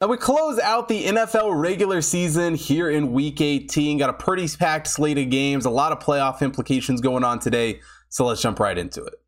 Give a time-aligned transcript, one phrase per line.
[0.00, 3.98] Now we close out the NFL regular season here in week 18.
[3.98, 7.82] Got a pretty packed slate of games, a lot of playoff implications going on today.
[8.08, 9.19] So let's jump right into it.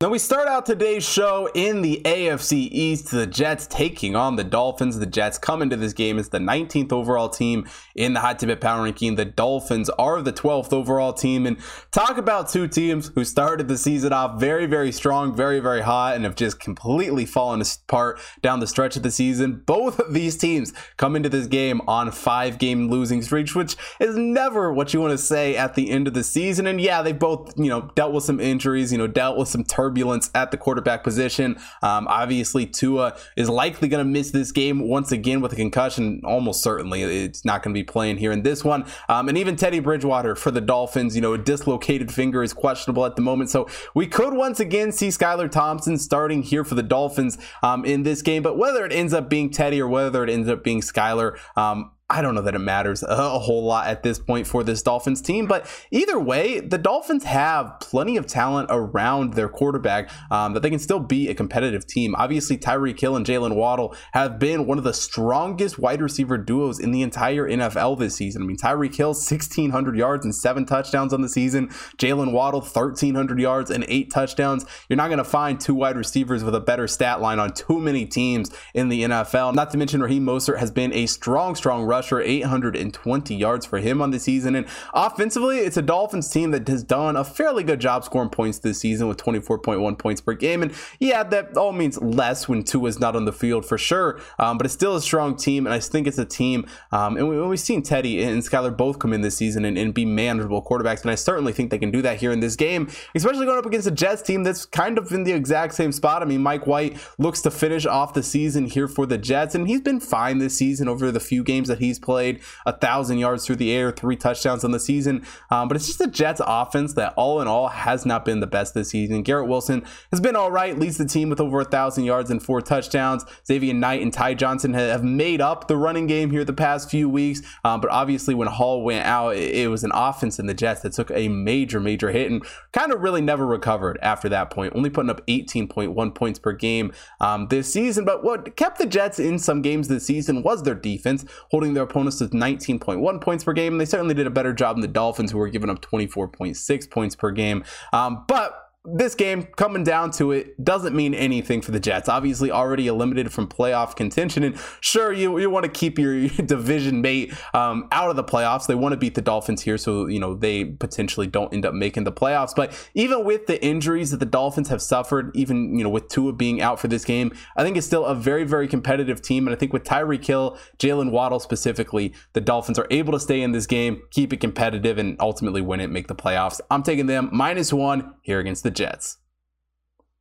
[0.00, 3.10] Now we start out today's show in the AFC East.
[3.10, 5.00] The Jets taking on the Dolphins.
[5.00, 7.66] The Jets come into this game as the 19th overall team
[7.96, 9.16] in the Hot Tip Power Ranking.
[9.16, 11.46] The Dolphins are the 12th overall team.
[11.46, 11.58] And
[11.90, 16.14] talk about two teams who started the season off very, very strong, very, very hot,
[16.14, 19.64] and have just completely fallen apart down the stretch of the season.
[19.66, 24.16] Both of these teams come into this game on five game losing streaks, which is
[24.16, 26.68] never what you want to say at the end of the season.
[26.68, 29.64] And yeah, they both, you know, dealt with some injuries, you know, dealt with some
[29.64, 31.56] turbulence turbulence at the quarterback position.
[31.82, 36.20] Um, obviously, Tua is likely going to miss this game once again with a concussion.
[36.24, 38.84] Almost certainly, it's not going to be playing here in this one.
[39.08, 43.06] Um, and even Teddy Bridgewater for the Dolphins, you know, a dislocated finger is questionable
[43.06, 43.48] at the moment.
[43.48, 48.02] So we could once again see Skylar Thompson starting here for the Dolphins um, in
[48.02, 48.42] this game.
[48.42, 51.92] But whether it ends up being Teddy or whether it ends up being Skylar, um,
[52.10, 55.20] I don't know that it matters a, whole lot at this point for this Dolphins
[55.20, 60.60] team, but either way, the Dolphins have plenty of talent around their quarterback um, that
[60.60, 62.14] they can still be a competitive team.
[62.16, 66.80] Obviously, Tyreek Hill and Jaylen Waddle have been one of the strongest wide receiver duos
[66.80, 68.40] in the entire NFL this season.
[68.42, 71.68] I mean, Tyreek Hill, 1,600 yards and seven touchdowns on the season.
[71.98, 74.64] Jaylen Waddle, 1,300 yards and eight touchdowns.
[74.88, 77.78] You're not going to find two wide receivers with a better stat line on too
[77.78, 79.54] many teams in the NFL.
[79.54, 84.00] Not to mention, Raheem Mostert has been a strong, strong rusher, 820 yards for him
[84.00, 84.54] on the season.
[84.54, 88.60] And offensively, it's a Dolphins team that has done a fairly good job scoring points
[88.60, 90.62] this season with 24.1 points per game.
[90.62, 94.20] And yeah, that all means less when Tua is not on the field for sure,
[94.38, 95.66] um, but it's still a strong team.
[95.66, 99.00] And I think it's a team, um, and we, have seen Teddy and Skylar both
[99.00, 101.02] come in this season and, and be manageable quarterbacks.
[101.02, 103.66] And I certainly think they can do that here in this game, especially going up
[103.66, 106.22] against a Jets team that's kind of in the exact same spot.
[106.22, 109.66] I mean, Mike White looks to finish off the season here for the Jets, and
[109.66, 113.18] he's been fine this season over the few games that he's he's played, a thousand
[113.18, 115.24] yards through the air, three touchdowns on the season.
[115.50, 118.46] Um, but it's just the Jets offense that all in all has not been the
[118.46, 119.22] best this season.
[119.22, 122.42] Garrett Wilson has been all right, leads the team with over a thousand yards and
[122.42, 123.24] four touchdowns.
[123.46, 127.08] Xavier Knight and Ty Johnson have made up the running game here the past few
[127.08, 127.42] weeks.
[127.64, 130.92] Um, but obviously, when Hall went out, it was an offense in the Jets that
[130.92, 134.90] took a major, major hit and kind of really never recovered after that point, only
[134.90, 138.04] putting up 18.1 points per game um, this season.
[138.04, 141.84] But what kept the Jets in some games this season was their defense, holding their
[141.84, 143.78] opponents to 19.1 points per game.
[143.78, 147.16] They certainly did a better job than the Dolphins, who were giving up 24.6 points
[147.16, 147.64] per game.
[147.92, 152.08] Um, but this game, coming down to it, doesn't mean anything for the Jets.
[152.08, 154.42] Obviously, already eliminated from playoff contention.
[154.42, 158.66] And sure, you, you want to keep your division mate um, out of the playoffs.
[158.66, 161.74] They want to beat the Dolphins here so, you know, they potentially don't end up
[161.74, 162.54] making the playoffs.
[162.54, 166.32] But even with the injuries that the Dolphins have suffered, even, you know, with Tua
[166.32, 169.46] being out for this game, I think it's still a very, very competitive team.
[169.46, 173.42] And I think with Tyreek Hill, Jaylen Waddle specifically, the Dolphins are able to stay
[173.42, 176.60] in this game, keep it competitive, and ultimately win it, make the playoffs.
[176.70, 179.18] I'm taking them minus one here against the Jets.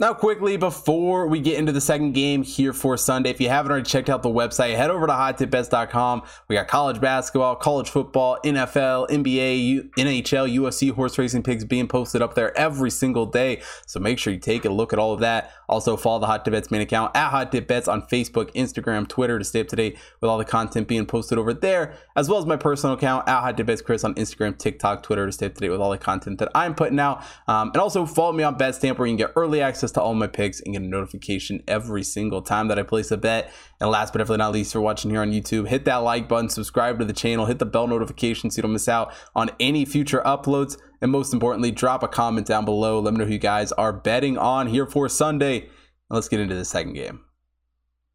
[0.00, 3.70] Now, quickly, before we get into the second game here for Sunday, if you haven't
[3.70, 6.22] already checked out the website, head over to hottipbets.com.
[6.48, 12.22] We got college basketball, college football, NFL, NBA, NHL, UFC, horse racing picks being posted
[12.22, 13.62] up there every single day.
[13.86, 15.52] So make sure you take a look at all of that.
[15.68, 19.06] Also, follow the Hot Tip Bets main account at Hot Tip Bets on Facebook, Instagram,
[19.06, 22.28] Twitter to stay up to date with all the content being posted over there, as
[22.28, 25.30] well as my personal account at Hot Tip Bets Chris on Instagram, TikTok, Twitter to
[25.30, 27.22] stay up to date with all the content that I'm putting out.
[27.46, 30.00] Um, and also follow me on BetStamp where you can get early access access to
[30.00, 33.52] all my picks and get a notification every single time that I place a bet.
[33.80, 36.48] And last but definitely not least, for watching here on YouTube, hit that like button,
[36.48, 39.84] subscribe to the channel, hit the bell notification so you don't miss out on any
[39.84, 40.78] future uploads.
[41.02, 42.98] And most importantly, drop a comment down below.
[42.98, 45.68] Let me know who you guys are betting on here for Sunday.
[46.08, 47.23] let's get into the second game.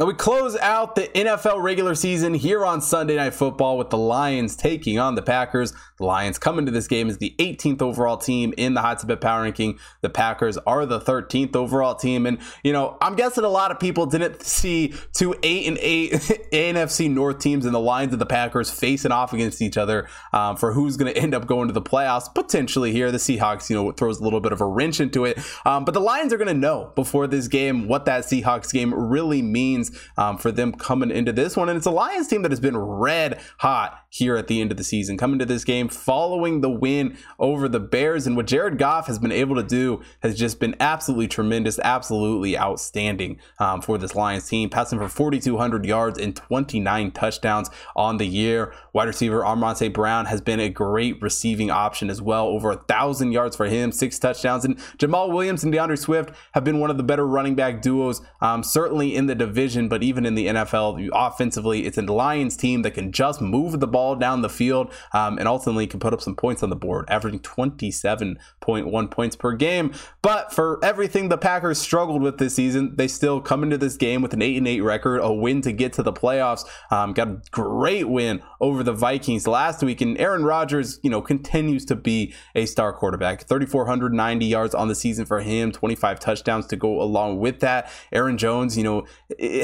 [0.00, 3.98] Now we close out the NFL regular season here on Sunday Night Football with the
[3.98, 5.74] Lions taking on the Packers.
[5.98, 9.42] The Lions come into this game as the 18th overall team in the Hot Power
[9.42, 9.78] Ranking.
[10.00, 13.78] The Packers are the 13th overall team, and you know I'm guessing a lot of
[13.78, 16.12] people didn't see two eight and eight
[16.50, 20.56] NFC North teams and the Lions and the Packers facing off against each other um,
[20.56, 23.12] for who's going to end up going to the playoffs potentially here.
[23.12, 25.92] The Seahawks, you know, throws a little bit of a wrench into it, um, but
[25.92, 29.89] the Lions are going to know before this game what that Seahawks game really means
[30.16, 31.68] um, for them coming into this one.
[31.68, 34.76] And it's a Lions team that has been red hot here at the end of
[34.76, 38.26] the season, coming to this game following the win over the Bears.
[38.26, 42.58] And what Jared Goff has been able to do has just been absolutely tremendous, absolutely
[42.58, 48.26] outstanding um, for this Lions team, passing for 4,200 yards and 29 touchdowns on the
[48.26, 48.72] year.
[48.92, 49.94] Wide receiver Amon St.
[49.94, 53.92] Brown has been a great receiving option as well, over a thousand yards for him,
[53.92, 54.64] six touchdowns.
[54.64, 58.20] And Jamaal Williams and D'Andre Swift have been one of the better running back duos,
[58.40, 62.56] um, certainly in the division division, but even in the NFL, offensively, it's a Lions
[62.56, 66.12] team that can just move the ball down the field um, and ultimately can put
[66.12, 69.92] up some points on the board, averaging 27.1 points per game.
[70.22, 74.22] But for everything the Packers struggled with this season, they still come into this game
[74.22, 76.64] with an 8 and 8 record, a win to get to the playoffs.
[76.90, 81.22] Um, got a great win over the Vikings last week, and Aaron Rodgers, you know,
[81.22, 83.46] continues to be a star quarterback.
[83.46, 87.90] 3,490 yards on the season for him, 25 touchdowns to go along with that.
[88.12, 89.06] Aaron Jones, you know,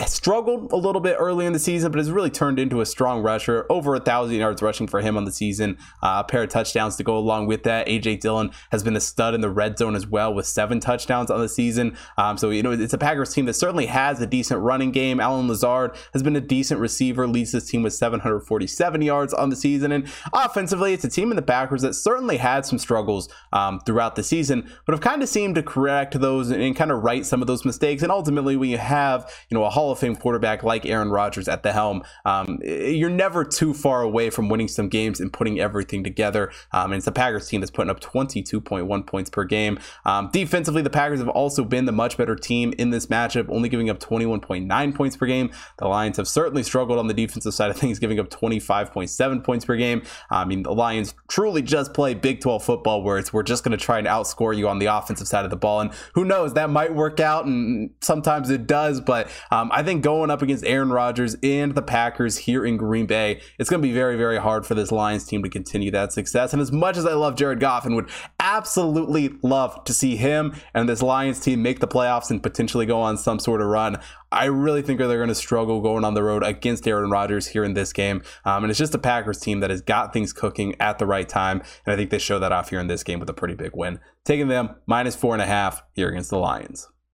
[0.06, 3.22] struggled a little bit early in the season, but has really turned into a strong
[3.22, 3.66] rusher.
[3.70, 6.96] Over a thousand yards rushing for him on the season, uh, a pair of touchdowns
[6.96, 7.86] to go along with that.
[7.86, 11.30] AJ Dillon has been a stud in the red zone as well with seven touchdowns
[11.30, 11.96] on the season.
[12.18, 15.20] Um, so you know, it's a Packers team that certainly has a decent running game.
[15.20, 19.56] Allen Lazard has been a decent receiver, leads this team with 747 yards on the
[19.56, 23.80] season, and offensively, it's a team in the Packers that certainly had some struggles um,
[23.80, 27.02] throughout the season, but have kind of seemed to correct those and, and kind of
[27.02, 28.02] right some of those mistakes.
[28.02, 31.46] And ultimately, when you have you know a Hall of Fame quarterback like Aaron Rodgers
[31.46, 35.60] at the helm, um, you're never too far away from winning some games and putting
[35.60, 36.50] everything together.
[36.72, 39.78] Um, and it's the Packers team that's putting up 22.1 points per game.
[40.04, 43.68] Um, defensively, the Packers have also been the much better team in this matchup, only
[43.68, 45.52] giving up 21.9 points per game.
[45.78, 49.64] The Lions have certainly struggled on the defensive side of things, giving up 25.7 points
[49.64, 50.02] per game.
[50.30, 53.78] I mean, the Lions truly just play Big 12 football where it's we're just going
[53.78, 55.80] to try and outscore you on the offensive side of the ball.
[55.80, 59.00] And who knows, that might work out, and sometimes it does.
[59.00, 63.04] But um, I think going up against Aaron Rodgers and the Packers here in Green
[63.04, 66.14] Bay, it's going to be very, very hard for this Lions team to continue that
[66.14, 66.54] success.
[66.54, 68.08] And as much as I love Jared Goff and would
[68.40, 73.02] absolutely love to see him and this Lions team make the playoffs and potentially go
[73.02, 73.98] on some sort of run,
[74.32, 77.62] I really think they're going to struggle going on the road against Aaron Rodgers here
[77.62, 78.22] in this game.
[78.46, 81.28] Um, and it's just a Packers team that has got things cooking at the right
[81.28, 81.60] time.
[81.84, 83.72] And I think they show that off here in this game with a pretty big
[83.74, 84.00] win.
[84.24, 86.88] Taking them minus four and a half here against the Lions.